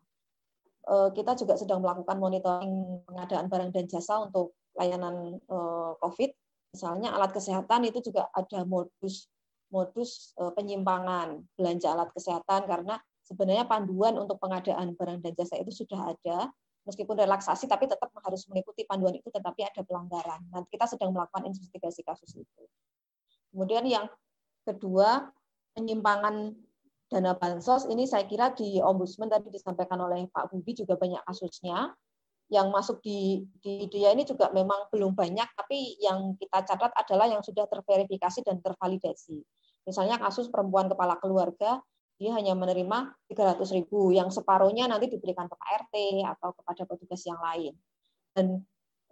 Eh, 0.84 1.08
kita 1.16 1.32
juga 1.32 1.56
sedang 1.56 1.80
melakukan 1.80 2.20
monitoring 2.20 3.00
pengadaan 3.08 3.48
barang 3.48 3.70
dan 3.72 3.88
jasa 3.88 4.20
untuk 4.20 4.52
layanan 4.76 5.40
eh, 5.40 5.92
COVID, 5.96 6.30
misalnya 6.76 7.16
alat 7.16 7.32
kesehatan 7.32 7.88
itu 7.88 8.04
juga 8.04 8.28
ada 8.36 8.68
modus 8.68 9.32
modus 9.72 10.36
eh, 10.36 10.52
penyimpangan 10.52 11.40
belanja 11.56 11.88
alat 11.96 12.10
kesehatan 12.12 12.68
karena 12.68 13.00
sebenarnya 13.24 13.64
panduan 13.64 14.20
untuk 14.20 14.36
pengadaan 14.36 14.92
barang 14.92 15.24
dan 15.24 15.32
jasa 15.32 15.56
itu 15.56 15.72
sudah 15.72 16.12
ada 16.12 16.52
meskipun 16.84 17.16
relaksasi 17.16 17.64
tapi 17.64 17.88
tetap 17.88 18.12
harus 18.20 18.44
mengikuti 18.52 18.84
panduan 18.84 19.16
itu 19.16 19.32
tetapi 19.32 19.64
ada 19.64 19.80
pelanggaran. 19.80 20.44
Nanti 20.52 20.68
kita 20.76 20.84
sedang 20.84 21.16
melakukan 21.16 21.48
investigasi 21.48 22.04
kasus 22.04 22.36
itu. 22.36 22.62
Kemudian 23.48 23.88
yang 23.88 24.04
kedua 24.68 25.32
penyimpangan 25.72 26.52
dana 27.14 27.38
bansos 27.38 27.86
ini 27.86 28.10
saya 28.10 28.26
kira 28.26 28.50
di 28.58 28.82
ombudsman 28.82 29.30
tadi 29.30 29.54
disampaikan 29.54 30.02
oleh 30.02 30.26
Pak 30.34 30.50
Budi 30.50 30.74
juga 30.82 30.98
banyak 30.98 31.22
kasusnya 31.22 31.94
yang 32.50 32.74
masuk 32.74 32.98
di 33.00 33.46
di 33.62 33.86
dia 33.88 34.12
ini 34.12 34.26
juga 34.26 34.52
memang 34.52 34.92
belum 34.92 35.16
banyak, 35.16 35.48
tapi 35.56 35.96
yang 36.02 36.36
kita 36.36 36.60
catat 36.66 36.92
adalah 36.92 37.30
yang 37.30 37.40
sudah 37.40 37.64
terverifikasi 37.64 38.44
dan 38.44 38.60
tervalidasi. 38.60 39.40
Misalnya 39.88 40.20
kasus 40.20 40.52
perempuan 40.52 40.92
kepala 40.92 41.16
keluarga, 41.20 41.80
dia 42.20 42.30
hanya 42.36 42.52
menerima 42.52 43.16
300 43.32 43.64
ribu, 43.72 44.12
yang 44.12 44.28
separuhnya 44.28 44.84
nanti 44.84 45.08
diberikan 45.08 45.48
ke 45.48 45.56
RT 45.56 45.94
atau 46.36 46.52
kepada 46.52 46.82
petugas 46.84 47.22
yang 47.24 47.40
lain. 47.40 47.72
Dan 48.36 48.60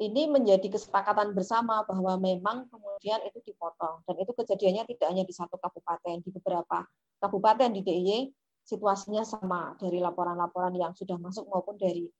ini 0.01 0.29
menjadi 0.29 0.69
kesepakatan 0.69 1.33
bersama 1.33 1.89
bahwa 1.89 2.21
memang 2.21 2.69
kemudian 2.69 3.21
itu 3.25 3.41
dipotong. 3.49 4.05
Dan 4.05 4.17
itu 4.21 4.33
kejadiannya 4.37 4.85
tidak 4.93 5.09
hanya 5.09 5.25
di 5.25 5.33
satu 5.33 5.57
kabupaten, 5.57 6.21
di 6.21 6.31
beberapa 6.33 6.85
kabupaten 7.23 7.71
di 7.71 7.87
DIY 7.87 8.35
situasinya 8.67 9.23
sama 9.23 9.79
dari 9.79 10.03
laporan-laporan 10.03 10.75
yang 10.75 10.91
sudah 10.95 11.19
masuk 11.23 11.47
maupun 11.47 11.79
dari 11.79 12.11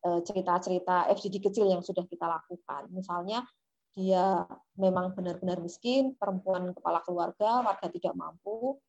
Eh, 0.00 0.20
cerita-cerita 0.24 1.12
FGD 1.12 1.44
kecil 1.44 1.68
yang 1.68 1.84
sudah 1.84 2.08
kita 2.08 2.24
lakukan. 2.24 2.88
Misalnya 2.88 3.44
dia 3.92 4.48
memang 4.80 5.12
benar-benar 5.12 5.60
miskin, 5.60 6.16
perempuan 6.16 6.72
kepala 6.72 7.04
keluarga, 7.04 7.60
warga 7.60 7.84
tidak 7.92 8.16
mampu, 8.16 8.80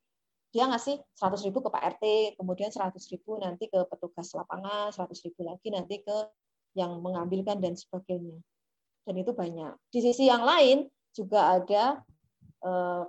dia 0.56 0.72
ngasih 0.72 1.04
100 1.20 1.44
ribu 1.44 1.60
ke 1.60 1.68
Pak 1.68 1.84
RT, 2.00 2.04
kemudian 2.40 2.72
100 2.72 2.96
ribu 3.12 3.36
nanti 3.44 3.68
ke 3.68 3.84
petugas 3.92 4.32
lapangan, 4.32 4.96
100 4.96 5.12
ribu 5.28 5.44
lagi 5.44 5.68
nanti 5.76 6.00
ke 6.00 6.18
yang 6.80 7.04
mengambilkan 7.04 7.60
dan 7.60 7.76
sebagainya. 7.76 8.40
Dan 9.04 9.16
itu 9.20 9.36
banyak. 9.36 9.76
Di 9.92 10.00
sisi 10.00 10.32
yang 10.32 10.48
lain 10.48 10.88
juga 11.12 11.60
ada 11.60 12.00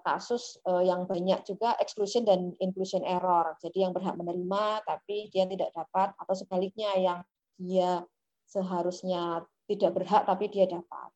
kasus 0.00 0.56
eh, 0.64 0.88
yang 0.88 1.04
banyak 1.04 1.44
juga 1.44 1.76
exclusion 1.76 2.24
dan 2.24 2.56
inclusion 2.58 3.04
error. 3.04 3.52
Jadi 3.60 3.84
yang 3.84 3.92
berhak 3.92 4.16
menerima 4.16 4.80
tapi 4.88 5.28
dia 5.28 5.44
tidak 5.44 5.70
dapat 5.76 6.16
atau 6.16 6.34
sebaliknya 6.34 6.92
yang 6.96 7.20
dia 7.60 8.00
seharusnya 8.48 9.44
tidak 9.68 9.92
berhak 9.92 10.24
tapi 10.24 10.48
dia 10.48 10.64
dapat. 10.64 11.08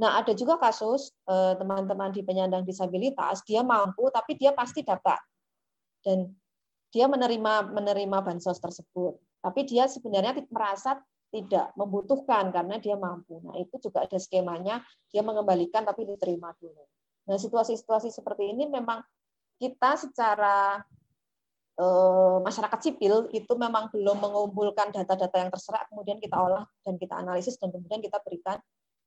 Nah, 0.00 0.16
ada 0.24 0.32
juga 0.32 0.56
kasus 0.56 1.12
eh, 1.28 1.54
teman-teman 1.60 2.10
di 2.16 2.24
penyandang 2.24 2.64
disabilitas, 2.64 3.44
dia 3.44 3.60
mampu 3.60 4.08
tapi 4.08 4.40
dia 4.40 4.56
pasti 4.56 4.80
dapat. 4.80 5.20
Dan 6.00 6.32
dia 6.92 7.08
menerima 7.08 7.72
menerima 7.72 8.18
bansos 8.24 8.56
tersebut. 8.60 9.16
Tapi 9.42 9.60
dia 9.68 9.84
sebenarnya 9.88 10.38
merasa 10.48 10.96
tidak 11.32 11.72
membutuhkan 11.80 12.52
karena 12.52 12.76
dia 12.76 12.96
mampu. 12.96 13.40
Nah, 13.40 13.56
itu 13.56 13.80
juga 13.80 14.04
ada 14.04 14.20
skemanya, 14.20 14.84
dia 15.08 15.24
mengembalikan 15.24 15.84
tapi 15.84 16.04
diterima 16.04 16.52
dulu. 16.60 16.84
Nah, 17.28 17.38
situasi-situasi 17.38 18.10
seperti 18.10 18.50
ini 18.50 18.66
memang 18.66 19.02
kita 19.58 19.94
secara 19.94 20.82
Eh, 21.72 22.36
masyarakat 22.44 22.80
sipil 22.84 23.32
itu 23.32 23.52
memang 23.56 23.88
belum 23.88 24.20
mengumpulkan 24.20 24.92
data-data 24.92 25.36
yang 25.40 25.48
terserah, 25.48 25.88
kemudian 25.88 26.20
kita 26.20 26.36
olah 26.36 26.68
dan 26.84 27.00
kita 27.00 27.16
analisis 27.16 27.56
dan 27.56 27.72
kemudian 27.72 28.04
kita 28.04 28.20
berikan 28.20 28.60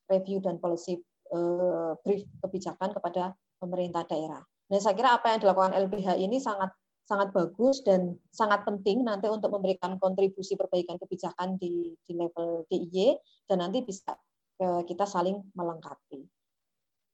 review 0.10 0.42
dan 0.42 0.58
policy 0.58 0.98
eh, 1.30 1.92
brief 2.02 2.26
kebijakan 2.42 2.90
kepada 2.98 3.38
pemerintah 3.62 4.02
daerah. 4.10 4.42
Nah, 4.42 4.82
saya 4.82 4.98
kira 4.98 5.14
apa 5.14 5.38
yang 5.38 5.46
dilakukan 5.46 5.78
LBH 5.78 6.18
ini 6.18 6.42
sangat 6.42 6.74
sangat 7.06 7.30
bagus 7.38 7.86
dan 7.86 8.18
sangat 8.34 8.66
penting 8.66 9.06
nanti 9.06 9.30
untuk 9.30 9.54
memberikan 9.54 10.02
kontribusi 10.02 10.58
perbaikan 10.58 10.98
kebijakan 10.98 11.62
di, 11.62 11.94
di 12.02 12.18
level 12.18 12.66
DIY 12.66 13.14
dan 13.46 13.62
nanti 13.62 13.86
bisa 13.86 14.18
eh, 14.58 14.82
kita 14.90 15.06
saling 15.06 15.38
melengkapi. 15.54 16.26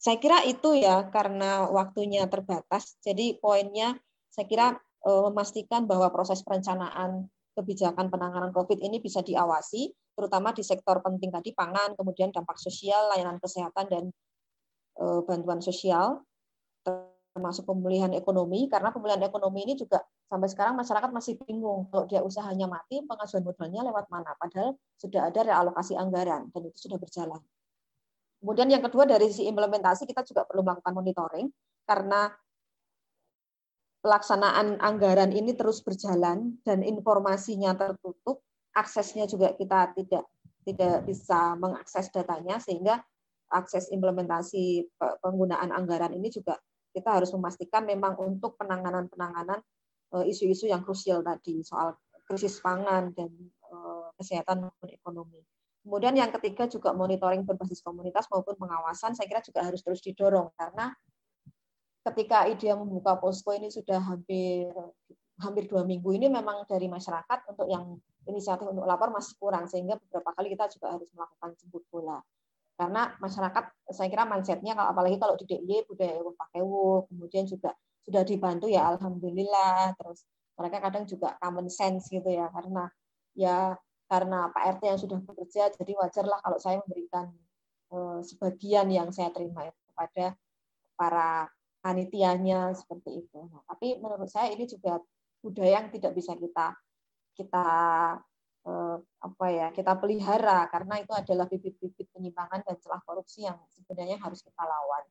Saya 0.01 0.17
kira 0.17 0.41
itu 0.50 0.74
ya 0.81 1.05
karena 1.13 1.70
waktunya 1.70 2.25
terbatas. 2.25 2.98
Jadi 3.05 3.38
poinnya 3.38 3.93
saya 4.34 4.50
kira 4.50 4.67
Eh, 5.01 5.22
memastikan 5.25 5.89
bahwa 5.89 6.13
proses 6.13 6.46
perencanaan 6.46 7.25
kebijakan 7.58 8.13
penanganan 8.13 8.53
COVID 8.53 8.77
ini 8.86 9.01
bisa 9.01 9.25
diawasi, 9.25 9.89
terutama 10.13 10.53
di 10.53 10.62
sektor 10.62 11.01
penting 11.01 11.34
tadi 11.34 11.58
pangan, 11.58 11.98
kemudian 11.98 12.29
dampak 12.29 12.62
sosial, 12.62 13.10
layanan 13.10 13.41
kesehatan 13.41 13.86
dan 13.89 14.03
eh, 15.01 15.22
bantuan 15.25 15.58
sosial, 15.58 16.22
termasuk 17.34 17.65
pemulihan 17.65 18.13
ekonomi, 18.13 18.70
karena 18.70 18.93
pemulihan 18.93 19.25
ekonomi 19.25 19.65
ini 19.65 19.74
juga 19.74 20.05
sampai 20.29 20.48
sekarang 20.53 20.77
masyarakat 20.77 21.10
masih 21.10 21.34
bingung 21.50 21.89
kalau 21.89 22.05
dia 22.05 22.22
usahanya 22.22 22.70
mati, 22.70 23.01
pengajuan 23.01 23.41
modalnya 23.41 23.81
lewat 23.89 24.05
mana, 24.13 24.38
padahal 24.38 24.77
sudah 25.01 25.34
ada 25.34 25.41
realokasi 25.41 25.98
anggaran 25.98 26.53
dan 26.53 26.62
itu 26.70 26.77
sudah 26.77 27.01
berjalan. 27.01 27.41
Kemudian 28.42 28.74
yang 28.74 28.82
kedua 28.82 29.06
dari 29.06 29.30
sisi 29.30 29.46
implementasi 29.46 30.10
kita 30.10 30.26
juga 30.26 30.50
perlu 30.50 30.66
melakukan 30.66 30.98
monitoring 30.98 31.48
karena 31.86 32.34
pelaksanaan 34.02 34.82
anggaran 34.82 35.30
ini 35.30 35.54
terus 35.54 35.86
berjalan 35.86 36.58
dan 36.66 36.82
informasinya 36.82 37.78
tertutup, 37.78 38.42
aksesnya 38.74 39.30
juga 39.30 39.54
kita 39.54 39.94
tidak 39.94 40.26
tidak 40.66 41.06
bisa 41.06 41.54
mengakses 41.54 42.10
datanya 42.10 42.58
sehingga 42.58 42.98
akses 43.54 43.94
implementasi 43.94 44.90
penggunaan 45.22 45.70
anggaran 45.70 46.18
ini 46.18 46.34
juga 46.34 46.58
kita 46.98 47.22
harus 47.22 47.30
memastikan 47.38 47.86
memang 47.86 48.18
untuk 48.18 48.58
penanganan-penanganan 48.58 49.62
isu-isu 50.26 50.66
yang 50.66 50.82
krusial 50.82 51.22
tadi 51.22 51.62
soal 51.62 51.94
krisis 52.26 52.58
pangan 52.58 53.14
dan 53.14 53.30
kesehatan 54.18 54.66
maupun 54.66 54.90
ekonomi. 54.90 55.42
Kemudian 55.82 56.14
yang 56.14 56.30
ketiga 56.30 56.70
juga 56.70 56.94
monitoring 56.94 57.42
berbasis 57.42 57.82
komunitas 57.82 58.30
maupun 58.30 58.54
pengawasan 58.54 59.18
saya 59.18 59.26
kira 59.26 59.42
juga 59.42 59.66
harus 59.66 59.82
terus 59.82 59.98
didorong 60.06 60.54
karena 60.54 60.94
ketika 62.06 62.46
ide 62.50 62.70
membuka 62.78 63.18
posko 63.18 63.54
ini 63.54 63.74
sudah 63.74 63.98
hampir 63.98 64.70
hampir 65.42 65.66
dua 65.66 65.82
minggu 65.82 66.14
ini 66.14 66.30
memang 66.30 66.70
dari 66.70 66.86
masyarakat 66.86 67.50
untuk 67.50 67.66
yang 67.66 67.98
inisiatif 68.30 68.70
untuk 68.70 68.86
lapor 68.86 69.10
masih 69.10 69.34
kurang 69.42 69.66
sehingga 69.66 69.98
beberapa 69.98 70.30
kali 70.38 70.54
kita 70.54 70.70
juga 70.70 70.94
harus 70.94 71.10
melakukan 71.18 71.50
jemput 71.58 71.84
bola. 71.90 72.22
Karena 72.78 73.14
masyarakat 73.18 73.64
saya 73.90 74.08
kira 74.10 74.26
mindsetnya 74.26 74.78
kalau 74.78 74.90
apalagi 74.94 75.18
kalau 75.18 75.34
di 75.38 75.46
DIY 75.50 75.90
budaya 75.90 76.22
pakai 76.22 76.62
kemudian 77.10 77.46
juga 77.50 77.74
sudah 78.02 78.22
dibantu 78.26 78.66
ya 78.70 78.90
alhamdulillah 78.98 79.94
terus 79.98 80.26
mereka 80.58 80.78
kadang 80.82 81.06
juga 81.06 81.38
common 81.38 81.70
sense 81.70 82.10
gitu 82.10 82.26
ya 82.26 82.50
karena 82.50 82.90
ya 83.38 83.78
karena 84.12 84.51
Pak 84.51 84.63
RT 84.75 84.82
yang 84.84 85.00
sudah 85.00 85.20
bekerja, 85.24 85.72
jadi 85.72 85.96
wajarlah 85.96 86.44
kalau 86.44 86.60
saya 86.60 86.84
memberikan 86.84 87.32
eh, 87.96 88.20
sebagian 88.27 88.91
yang 88.91 89.08
saya 89.15 89.32
terima 89.32 89.72
kepada 89.72 90.36
para 91.00 91.48
panitianya 91.80 92.75
seperti 92.75 93.24
itu. 93.24 93.39
Nah, 93.48 93.63
tapi 93.72 93.96
menurut 94.03 94.27
saya 94.27 94.51
ini 94.51 94.68
juga 94.68 95.00
budaya 95.39 95.80
yang 95.80 95.88
tidak 95.96 96.12
bisa 96.12 96.36
kita 96.36 96.75
kita 97.39 97.65
eh, 98.68 98.98
apa 99.00 99.46
ya 99.48 99.68
kita 99.72 99.96
pelihara 99.96 100.68
karena 100.68 101.00
itu 101.00 101.15
adalah 101.15 101.48
bibit-bibit 101.48 102.12
penyimpangan 102.12 102.68
dan 102.68 102.75
celah 102.84 103.00
korupsi 103.08 103.48
yang 103.48 103.56
sebenarnya 103.72 104.20
harus 104.20 104.44
kita 104.44 104.60
lawan. 104.60 105.08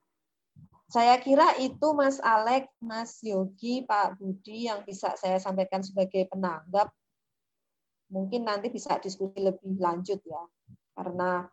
Saya 0.90 1.16
kira 1.23 1.57
itu 1.57 1.95
Mas 1.97 2.21
Alek, 2.21 2.69
Mas 2.83 3.23
Yogi, 3.25 3.87
Pak 3.87 4.21
Budi 4.21 4.69
yang 4.69 4.85
bisa 4.85 5.14
saya 5.16 5.40
sampaikan 5.40 5.80
sebagai 5.80 6.26
penanggap 6.28 6.92
mungkin 8.11 8.47
nanti 8.47 8.69
bisa 8.69 8.99
diskusi 8.99 9.38
lebih 9.38 9.79
lanjut 9.79 10.19
ya 10.26 10.43
karena 10.99 11.47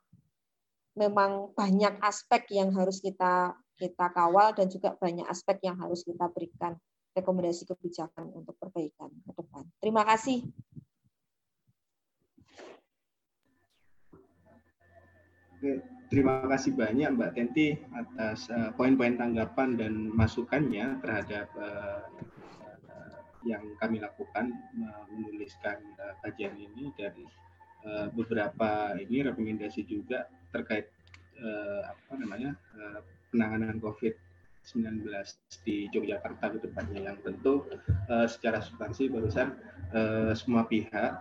memang 0.98 1.54
banyak 1.54 2.02
aspek 2.02 2.50
yang 2.58 2.74
harus 2.74 3.00
kita 3.00 3.54
kita 3.78 4.10
kawal 4.10 4.58
dan 4.58 4.68
juga 4.68 4.98
banyak 4.98 5.30
aspek 5.30 5.62
yang 5.70 5.78
harus 5.78 6.02
kita 6.02 6.26
berikan 6.34 6.74
rekomendasi 7.14 7.70
kebijakan 7.70 8.34
untuk 8.34 8.58
perbaikan 8.58 9.10
ke 9.10 9.32
depan. 9.38 9.64
Terima 9.82 10.02
kasih. 10.06 10.46
Terima 16.08 16.46
kasih 16.46 16.78
banyak 16.78 17.10
Mbak 17.18 17.32
Tenti 17.34 17.74
atas 17.94 18.50
eh, 18.54 18.70
poin-poin 18.78 19.18
tanggapan 19.18 19.74
dan 19.78 19.94
masukannya 20.14 21.02
terhadap 21.02 21.50
uh, 21.58 22.06
yang 23.48 23.64
kami 23.80 24.04
lakukan 24.04 24.52
menuliskan 25.08 25.80
uh, 25.96 26.14
kajian 26.22 26.54
ini 26.60 26.92
dari 27.00 27.24
uh, 27.88 28.12
beberapa 28.12 29.00
ini 29.00 29.24
rekomendasi 29.24 29.88
juga 29.88 30.28
terkait 30.52 30.92
uh, 31.40 31.88
apa 31.88 32.14
namanya 32.20 32.52
penanganan 33.32 33.80
COVID-19 33.80 35.04
di 35.64 35.88
Yogyakarta 35.92 36.56
ke 36.56 36.58
depannya 36.64 37.12
yang 37.12 37.18
tentu 37.20 37.68
secara 38.08 38.64
substansi 38.64 39.12
barusan 39.12 39.52
semua 40.32 40.64
pihak 40.64 41.20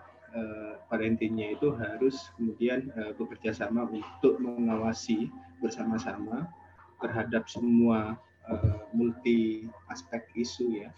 pada 0.86 1.02
itu 1.02 1.68
harus 1.74 2.30
kemudian 2.38 2.86
bekerja 3.18 3.50
sama 3.50 3.90
untuk 3.90 4.38
mengawasi 4.38 5.26
bersama-sama 5.58 6.46
terhadap 7.02 7.50
semua 7.50 8.14
multi 8.94 9.66
aspek 9.90 10.22
isu 10.38 10.86
ya 10.86 10.94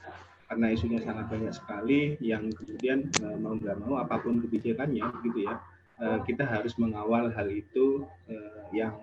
karena 0.49 0.73
isunya 0.73 1.01
sangat 1.05 1.29
banyak 1.29 1.53
sekali 1.53 2.17
yang 2.25 2.49
kemudian 2.49 3.13
uh, 3.21 3.37
mau 3.37 3.55
nggak 3.55 3.77
mau 3.85 4.01
apa 4.01 4.17
pun 4.17 4.41
kebijakannya 4.41 5.05
gitu 5.29 5.45
ya 5.45 5.61
uh, 6.01 6.19
kita 6.25 6.49
harus 6.49 6.73
mengawal 6.81 7.29
hal 7.29 7.49
itu 7.53 8.09
uh, 8.33 8.65
yang 8.73 8.97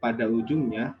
pada 0.00 0.24
ujungnya 0.24 0.96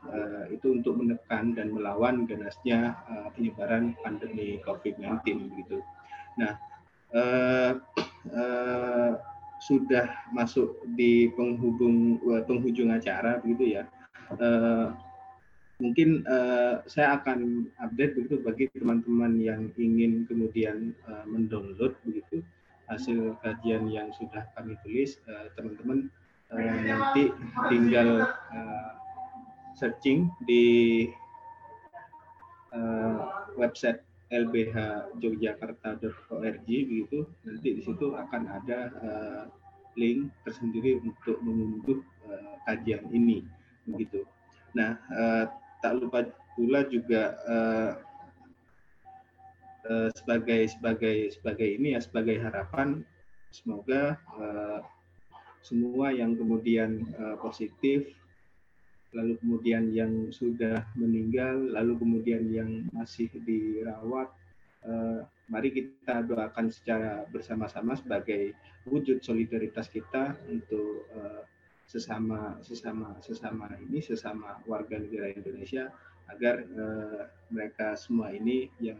itu 0.52 0.78
untuk 0.78 1.00
menekan 1.00 1.56
dan 1.56 1.72
melawan 1.72 2.28
ganasnya 2.28 2.92
penyebaran 3.32 3.96
pandemi 4.04 4.60
COVID-19 4.68 5.48
gitu. 5.64 5.80
Nah 6.36 6.60
sudah 9.64 10.12
masuk 10.36 10.76
di 10.92 11.32
penghubung 11.32 12.20
penghujung 12.44 12.92
acara 12.92 13.40
begitu 13.40 13.80
ya. 13.80 13.88
Mungkin 15.82 16.22
uh, 16.30 16.78
saya 16.86 17.18
akan 17.18 17.66
update 17.82 18.14
begitu 18.14 18.38
bagi 18.38 18.70
teman-teman 18.70 19.42
yang 19.42 19.66
ingin 19.74 20.22
kemudian 20.30 20.94
uh, 21.10 21.26
mendownload 21.26 21.98
begitu 22.06 22.38
hasil 22.86 23.34
kajian 23.42 23.90
yang 23.90 24.14
sudah 24.14 24.46
kami 24.54 24.78
tulis 24.86 25.18
uh, 25.26 25.50
teman-teman 25.58 26.06
uh, 26.54 26.78
nanti 26.86 27.34
tinggal 27.66 28.30
uh, 28.30 28.94
searching 29.74 30.30
di 30.46 31.10
uh, 32.70 33.42
website 33.58 34.06
lbhjogjakarta.org 34.30 36.64
begitu 36.64 37.26
nanti 37.42 37.68
di 37.74 37.82
situ 37.82 38.14
akan 38.14 38.42
ada 38.46 38.78
uh, 39.02 39.50
link 39.98 40.30
tersendiri 40.46 41.02
untuk 41.02 41.42
mengunduh 41.44 42.00
uh, 42.30 42.54
kajian 42.64 43.04
ini 43.12 43.44
begitu. 43.84 44.24
Nah, 44.72 44.96
uh, 45.12 45.44
tak 45.82 45.98
lupa 45.98 46.24
pula 46.54 46.86
juga 46.86 47.36
uh, 47.44 47.92
uh, 49.90 50.08
sebagai 50.14 50.70
sebagai 50.70 51.34
sebagai 51.34 51.68
ini 51.68 51.98
ya 51.98 52.00
sebagai 52.00 52.38
harapan 52.38 53.02
semoga 53.50 54.16
uh, 54.38 54.80
semua 55.62 56.14
yang 56.14 56.38
kemudian 56.38 57.02
uh, 57.18 57.36
positif 57.42 58.08
lalu 59.12 59.36
kemudian 59.44 59.92
yang 59.92 60.32
sudah 60.32 60.88
meninggal 60.96 61.60
lalu 61.68 62.00
kemudian 62.00 62.48
yang 62.48 62.70
masih 62.96 63.28
dirawat 63.44 64.32
uh, 64.88 65.20
mari 65.52 65.68
kita 65.68 66.24
doakan 66.24 66.72
secara 66.72 67.28
bersama-sama 67.28 67.92
sebagai 67.92 68.56
wujud 68.88 69.20
solidaritas 69.20 69.86
kita 69.92 70.32
untuk 70.48 71.04
uh, 71.12 71.44
sesama 71.86 72.56
sesama 72.64 73.18
sesama 73.20 73.68
ini 73.78 74.00
sesama 74.00 74.62
warga 74.64 74.96
negara 74.96 75.34
Indonesia 75.34 75.92
agar 76.30 76.64
uh, 76.78 77.28
mereka 77.52 77.98
semua 77.98 78.32
ini 78.32 78.70
yang 78.80 78.98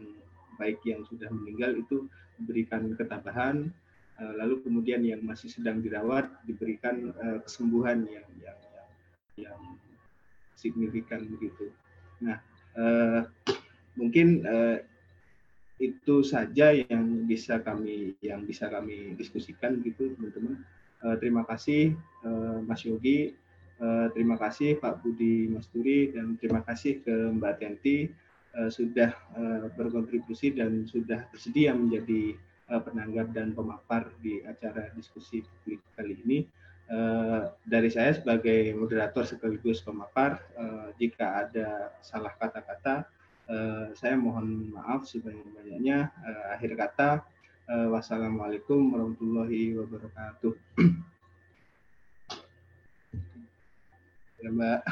baik 0.61 0.83
yang 0.85 1.01
sudah 1.07 1.31
meninggal 1.33 1.73
itu 1.73 2.05
diberikan 2.37 2.93
ketabahan 2.93 3.73
uh, 4.21 4.33
lalu 4.37 4.61
kemudian 4.61 5.01
yang 5.01 5.21
masih 5.25 5.49
sedang 5.49 5.81
dirawat 5.81 6.29
diberikan 6.45 7.13
uh, 7.17 7.39
kesembuhan 7.41 8.05
yang 8.05 8.27
yang 8.41 8.59
yang, 9.33 9.61
signifikan 10.53 11.25
begitu. 11.27 11.73
Nah, 12.21 12.39
uh, 12.77 13.25
mungkin 13.97 14.45
uh, 14.45 14.77
itu 15.81 16.23
saja 16.23 16.71
yang 16.71 17.25
bisa 17.27 17.59
kami 17.59 18.15
yang 18.23 18.45
bisa 18.47 18.69
kami 18.69 19.17
diskusikan 19.17 19.81
gitu 19.83 20.13
teman-teman. 20.15 20.61
Uh, 21.03 21.19
terima 21.19 21.43
kasih 21.43 21.99
uh, 22.23 22.63
Mas 22.63 22.79
Yogi, 22.87 23.35
uh, 23.83 24.07
terima 24.15 24.39
kasih 24.39 24.79
Pak 24.79 25.03
Budi 25.03 25.51
Masturi, 25.51 26.15
dan 26.15 26.39
terima 26.39 26.63
kasih 26.63 27.03
ke 27.03 27.11
Mbak 27.11 27.55
Tenti 27.59 28.07
sudah 28.69 29.17
berkontribusi 29.73 30.53
dan 30.53 30.85
sudah 30.85 31.25
bersedia 31.33 31.73
menjadi 31.73 32.37
penanggap 32.69 33.33
dan 33.33 33.49
pemapar 33.49 34.13
di 34.21 34.45
acara 34.45 34.93
diskusi 34.93 35.41
publik 35.41 35.81
kali 35.97 36.13
ini. 36.21 36.45
Dari 37.65 37.89
saya 37.89 38.13
sebagai 38.13 38.77
moderator 38.77 39.25
sekaligus 39.25 39.81
pemapar, 39.81 40.37
uh, 40.53 40.93
jika 41.01 41.49
ada 41.49 41.97
salah 42.05 42.29
kata-kata, 42.37 43.09
saya 43.97 44.13
mohon 44.21 44.69
maaf 44.69 45.09
sebanyak-banyaknya. 45.09 46.13
Akhir 46.53 46.77
kata, 46.77 47.25
Uh, 47.63 47.87
wassalamualaikum 47.95 48.91
warahmatullahi 48.91 49.71
wabarakatuh. 49.79 50.51
ya 54.43 54.51
Mbak. 54.51 54.83